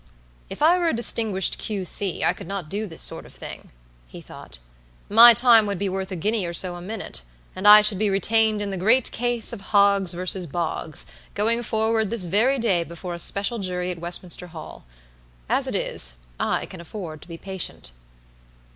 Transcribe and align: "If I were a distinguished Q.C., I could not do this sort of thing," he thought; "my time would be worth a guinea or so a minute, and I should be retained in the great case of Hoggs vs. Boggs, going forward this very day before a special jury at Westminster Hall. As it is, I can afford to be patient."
"If 0.49 0.63
I 0.63 0.79
were 0.79 0.87
a 0.87 0.95
distinguished 0.95 1.59
Q.C., 1.59 2.23
I 2.23 2.33
could 2.33 2.47
not 2.47 2.69
do 2.69 2.87
this 2.87 3.03
sort 3.03 3.23
of 3.23 3.35
thing," 3.35 3.69
he 4.07 4.19
thought; 4.19 4.57
"my 5.09 5.35
time 5.35 5.67
would 5.67 5.77
be 5.77 5.89
worth 5.89 6.11
a 6.11 6.15
guinea 6.15 6.43
or 6.47 6.55
so 6.55 6.73
a 6.73 6.81
minute, 6.81 7.21
and 7.55 7.67
I 7.67 7.81
should 7.83 7.99
be 7.99 8.09
retained 8.09 8.63
in 8.63 8.71
the 8.71 8.77
great 8.81 9.11
case 9.11 9.53
of 9.53 9.61
Hoggs 9.73 10.15
vs. 10.15 10.47
Boggs, 10.47 11.05
going 11.35 11.61
forward 11.61 12.09
this 12.09 12.25
very 12.25 12.57
day 12.57 12.83
before 12.83 13.13
a 13.13 13.19
special 13.19 13.59
jury 13.59 13.91
at 13.91 13.99
Westminster 13.99 14.47
Hall. 14.47 14.85
As 15.47 15.67
it 15.67 15.75
is, 15.75 16.15
I 16.39 16.65
can 16.65 16.81
afford 16.81 17.21
to 17.21 17.27
be 17.27 17.37
patient." 17.37 17.91